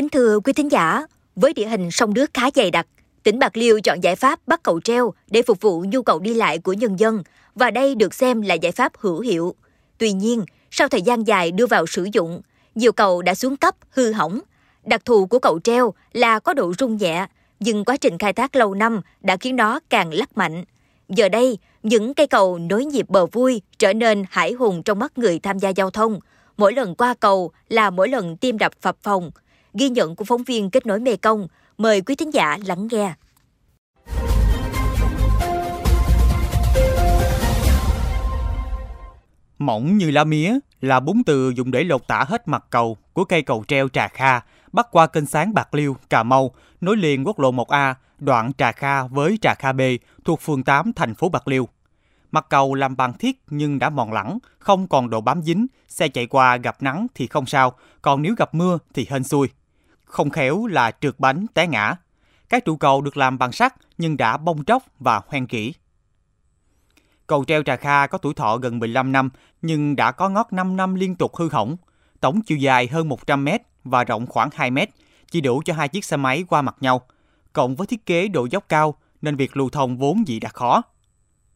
[0.00, 1.02] Kính thưa quý thính giả,
[1.36, 2.86] với địa hình sông nước khá dày đặc,
[3.22, 6.34] tỉnh Bạc Liêu chọn giải pháp bắt cầu treo để phục vụ nhu cầu đi
[6.34, 7.22] lại của nhân dân
[7.54, 9.54] và đây được xem là giải pháp hữu hiệu.
[9.98, 12.42] Tuy nhiên, sau thời gian dài đưa vào sử dụng,
[12.74, 14.40] nhiều cầu đã xuống cấp, hư hỏng.
[14.84, 17.26] Đặc thù của cầu treo là có độ rung nhẹ,
[17.60, 20.64] nhưng quá trình khai thác lâu năm đã khiến nó càng lắc mạnh.
[21.08, 25.18] Giờ đây, những cây cầu nối nhịp bờ vui trở nên hải hùng trong mắt
[25.18, 26.20] người tham gia giao thông.
[26.56, 29.30] Mỗi lần qua cầu là mỗi lần tim đập phập phồng.
[29.74, 31.48] Ghi nhận của phóng viên kết nối Mê Công.
[31.78, 33.14] Mời quý thính giả lắng nghe.
[39.58, 43.24] Mỏng như lá mía là bốn từ dùng để lột tả hết mặt cầu của
[43.24, 44.40] cây cầu treo Trà Kha,
[44.72, 46.50] bắc qua kênh sáng Bạc Liêu, Cà Mau,
[46.80, 49.80] nối liền quốc lộ 1A, đoạn Trà Kha với Trà Kha B
[50.24, 51.68] thuộc phường 8 thành phố Bạc Liêu.
[52.32, 56.08] Mặt cầu làm bằng thiết nhưng đã mòn lẳng, không còn độ bám dính, xe
[56.08, 59.48] chạy qua gặp nắng thì không sao, còn nếu gặp mưa thì hên xui.
[60.10, 61.96] Không khéo là trượt bánh té ngã.
[62.48, 65.74] Các trụ cầu được làm bằng sắt nhưng đã bong tróc và hoen kỹ.
[67.26, 69.30] Cầu treo Trà Kha có tuổi thọ gần 15 năm
[69.62, 71.76] nhưng đã có ngót 5 năm liên tục hư hỏng.
[72.20, 74.90] Tổng chiều dài hơn 100 mét và rộng khoảng 2 mét,
[75.30, 77.00] chỉ đủ cho hai chiếc xe máy qua mặt nhau.
[77.52, 80.82] Cộng với thiết kế độ dốc cao nên việc lưu thông vốn dĩ đã khó.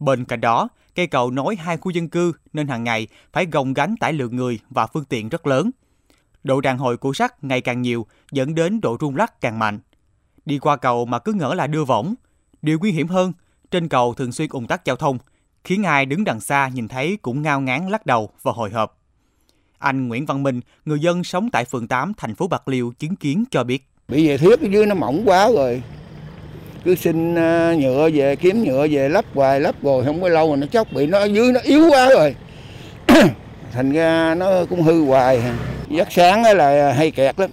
[0.00, 3.72] Bên cạnh đó, cây cầu nối hai khu dân cư nên hàng ngày phải gồng
[3.72, 5.70] gánh tải lượng người và phương tiện rất lớn.
[6.44, 9.80] Độ đàn hồi của sắt ngày càng nhiều dẫn đến độ rung lắc càng mạnh.
[10.44, 12.14] Đi qua cầu mà cứ ngỡ là đưa võng.
[12.62, 13.32] Điều nguy hiểm hơn,
[13.70, 15.18] trên cầu thường xuyên ủng tắc giao thông,
[15.64, 18.98] khiến ai đứng đằng xa nhìn thấy cũng ngao ngán lắc đầu và hồi hộp.
[19.78, 23.16] Anh Nguyễn Văn Minh, người dân sống tại phường 8 thành phố Bạc Liêu chứng
[23.16, 23.86] kiến cho biết.
[24.08, 25.82] Bị về thiết ở dưới nó mỏng quá rồi.
[26.84, 30.48] Cứ xin ờ, nhựa về, kiếm nhựa về lắp hoài, lắp rồi không có lâu
[30.48, 32.36] rồi nó chóc bị nó ở dưới nó yếu quá rồi.
[33.72, 35.42] Thành ra nó cũng hư hoài.
[35.90, 37.50] Giấc sáng là hay kẹt lắm.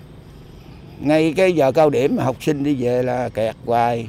[0.99, 4.07] Ngay cái giờ cao điểm mà học sinh đi về là kẹt hoài.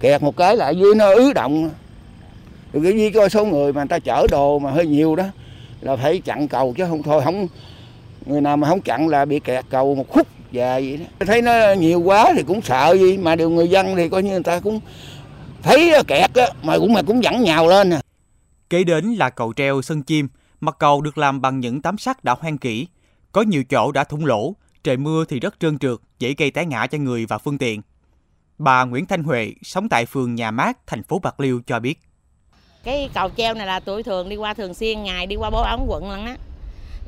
[0.00, 1.70] Kẹt một cái lại dưới nó ứ động
[2.72, 5.24] rồi cái gì coi số người mà người ta chở đồ mà hơi nhiều đó,
[5.80, 7.46] là phải chặn cầu chứ không thôi, không,
[8.26, 11.42] người nào mà không chặn là bị kẹt cầu một khúc dài vậy đó thấy
[11.42, 14.42] nó nhiều quá thì cũng sợ gì, mà điều người dân thì coi như người
[14.42, 14.80] ta cũng
[15.62, 18.00] thấy kẹt á, mà cũng mà cũng dẫn nhào lên à
[18.70, 20.28] kế đến là cầu treo sân chim
[20.60, 22.86] mặt cầu được làm bằng những tấm sắt đã hoen kỹ
[23.32, 24.54] có nhiều chỗ đã thủng lỗ
[24.84, 27.82] trời mưa thì rất trơn trượt dễ gây té ngã cho người và phương tiện.
[28.58, 31.98] Bà Nguyễn Thanh Huệ sống tại phường Nhà Mát thành phố Bạc Liêu cho biết.
[32.84, 35.62] Cái cầu treo này là tôi thường đi qua thường xuyên ngày đi qua bố
[35.62, 36.36] ống quận lắm á.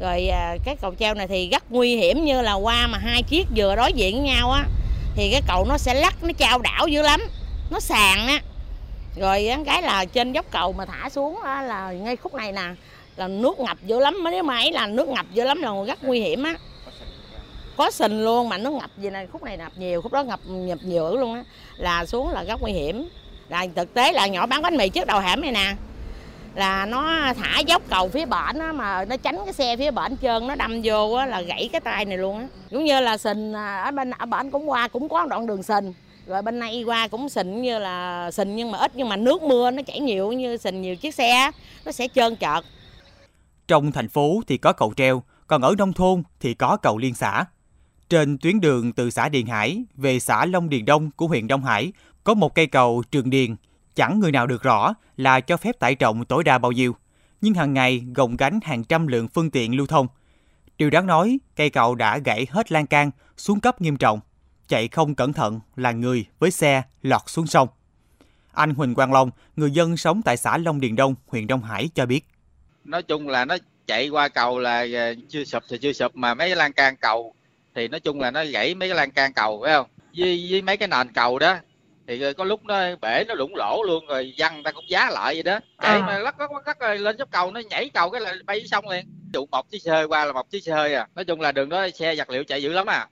[0.00, 3.22] Rồi à, cái cầu treo này thì rất nguy hiểm như là qua mà hai
[3.22, 4.64] chiếc vừa đối diện với nhau á
[5.14, 7.20] thì cái cầu nó sẽ lắc nó trao đảo dữ lắm
[7.70, 8.40] nó sàn á.
[9.20, 12.74] Rồi cái là trên dốc cầu mà thả xuống á, là ngay khúc này nè
[13.16, 14.24] là nước ngập dữ lắm.
[14.24, 16.54] Mấy máy là nước ngập dữ lắm, là rất nguy hiểm á.
[17.76, 20.40] Có sình luôn mà nó ngập gì này, khúc này ngập nhiều, khúc đó ngập
[20.46, 21.44] nhập nhiều luôn á.
[21.76, 23.08] Là xuống là rất nguy hiểm.
[23.48, 25.74] Là thực tế là nhỏ bán bánh mì trước đầu hẻm này nè.
[26.54, 30.16] Là nó thả dốc cầu phía bển á, mà nó tránh cái xe phía bển
[30.22, 32.46] trơn, nó đâm vô á, là gãy cái tay này luôn á.
[32.70, 35.62] Giống như là sình à, ở bên, ở bển cũng qua, cũng có đoạn đường
[35.62, 35.92] sình.
[36.26, 39.42] Rồi bên này qua cũng sình như là sình nhưng mà ít, nhưng mà nước
[39.42, 41.50] mưa nó chảy nhiều, như sình nhiều chiếc xe
[41.84, 42.64] nó sẽ trơn trợt
[43.68, 47.14] trong thành phố thì có cầu treo còn ở nông thôn thì có cầu liên
[47.14, 47.44] xã
[48.08, 51.64] trên tuyến đường từ xã Điền Hải về xã Long Điền Đông của huyện Đông
[51.64, 51.92] Hải
[52.24, 53.56] có một cây cầu Trường Điền,
[53.94, 56.96] chẳng người nào được rõ là cho phép tải trọng tối đa bao nhiêu,
[57.40, 60.06] nhưng hàng ngày gồng gánh hàng trăm lượng phương tiện lưu thông.
[60.78, 64.20] Điều đáng nói, cây cầu đã gãy hết lan can, xuống cấp nghiêm trọng.
[64.68, 67.68] Chạy không cẩn thận là người với xe lọt xuống sông.
[68.52, 71.88] Anh Huỳnh Quang Long, người dân sống tại xã Long Điền Đông, huyện Đông Hải
[71.94, 72.26] cho biết.
[72.84, 73.56] Nói chung là nó
[73.86, 76.96] chạy qua cầu là ờ, chưa sụp thì chưa sụp mà mấy cái lan can
[76.96, 77.34] cầu
[77.74, 79.86] thì nói chung là nó gãy mấy cái lan can cầu phải không?
[80.16, 81.56] Với, với mấy cái nền cầu đó
[82.06, 85.34] thì có lúc nó bể nó đụng lỗ luôn rồi dân ta cũng giá lại
[85.34, 85.60] vậy đó.
[85.82, 86.04] Để à.
[86.06, 88.88] mà lắc lắc lắc, lắc lên dốc cầu nó nhảy cầu cái là bay xong
[88.88, 89.06] liền.
[89.32, 91.06] Trụ một chiếc xe hơi qua là một chiếc xe hơi à.
[91.14, 93.08] Nói chung là đường đó xe vật liệu chạy dữ lắm à.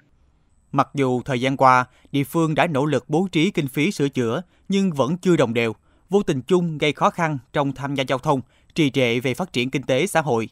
[0.73, 4.09] Mặc dù thời gian qua, địa phương đã nỗ lực bố trí kinh phí sửa
[4.09, 5.75] chữa nhưng vẫn chưa đồng đều,
[6.13, 8.41] vô tình chung gây khó khăn trong tham gia giao thông,
[8.75, 10.49] trì trệ về phát triển kinh tế xã hội.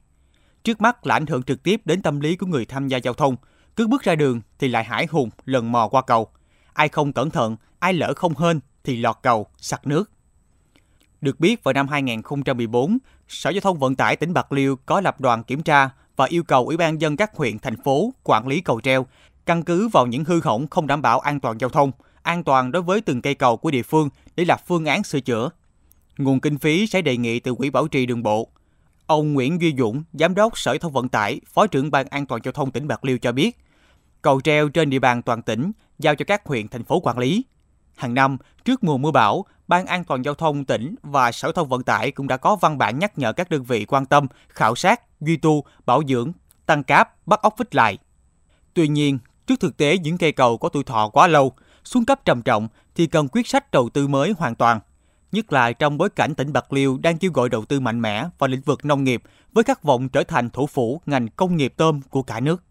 [0.64, 3.14] Trước mắt là ảnh hưởng trực tiếp đến tâm lý của người tham gia giao
[3.14, 3.36] thông,
[3.76, 6.28] cứ bước ra đường thì lại hải hùng lần mò qua cầu.
[6.72, 10.10] Ai không cẩn thận ai lỡ không hên thì lọt cầu, sặc nước.
[11.20, 12.98] Được biết vào năm 2014,
[13.28, 16.42] Sở Giao thông Vận tải tỉnh Bạc Liêu có lập đoàn kiểm tra và yêu
[16.42, 19.06] cầu Ủy ban dân các huyện, thành phố quản lý cầu treo,
[19.46, 21.92] căn cứ vào những hư hỏng không đảm bảo an toàn giao thông,
[22.22, 25.20] an toàn đối với từng cây cầu của địa phương để lập phương án sửa
[25.20, 25.50] chữa.
[26.18, 28.48] Nguồn kinh phí sẽ đề nghị từ Quỹ Bảo trì Đường bộ.
[29.06, 32.40] Ông Nguyễn Duy Dũng, Giám đốc Sở thông Vận tải, Phó trưởng Ban An toàn
[32.44, 33.58] Giao thông tỉnh Bạc Liêu cho biết,
[34.22, 37.44] cầu treo trên địa bàn toàn tỉnh giao cho các huyện, thành phố quản lý.
[37.96, 41.68] Hàng năm, trước mùa mưa bão, Ban An toàn giao thông tỉnh và Sở thông
[41.68, 44.74] vận tải cũng đã có văn bản nhắc nhở các đơn vị quan tâm, khảo
[44.74, 46.32] sát, duy tu, bảo dưỡng,
[46.66, 47.98] tăng cáp, bắt ốc vít lại.
[48.74, 51.52] Tuy nhiên, trước thực tế những cây cầu có tuổi thọ quá lâu,
[51.84, 54.80] xuống cấp trầm trọng thì cần quyết sách đầu tư mới hoàn toàn.
[55.32, 58.28] Nhất là trong bối cảnh tỉnh Bạc Liêu đang kêu gọi đầu tư mạnh mẽ
[58.38, 59.22] vào lĩnh vực nông nghiệp
[59.52, 62.62] với khát vọng trở thành thủ phủ ngành công nghiệp tôm của cả nước.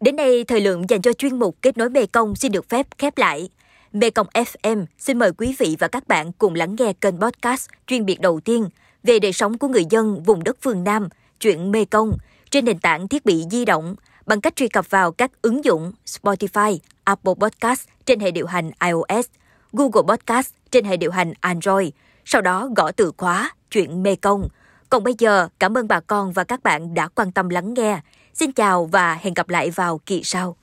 [0.00, 2.86] Đến đây, thời lượng dành cho chuyên mục Kết nối Mê Công xin được phép
[2.98, 3.48] khép lại.
[3.92, 7.68] Mê Công FM xin mời quý vị và các bạn cùng lắng nghe kênh podcast
[7.86, 8.68] chuyên biệt đầu tiên
[9.02, 11.08] về đời sống của người dân vùng đất phương Nam,
[11.40, 12.12] chuyện Mê Công,
[12.54, 13.94] trên nền tảng thiết bị di động
[14.26, 18.70] bằng cách truy cập vào các ứng dụng Spotify, Apple Podcast trên hệ điều hành
[18.84, 19.26] iOS,
[19.72, 21.88] Google Podcast trên hệ điều hành Android,
[22.24, 24.48] sau đó gõ từ khóa chuyện Mê Công.
[24.88, 28.00] Còn bây giờ, cảm ơn bà con và các bạn đã quan tâm lắng nghe.
[28.34, 30.56] Xin chào và hẹn gặp lại vào kỳ sau.